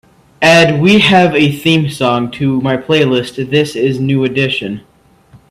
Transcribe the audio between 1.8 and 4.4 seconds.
song to my playlist This Is New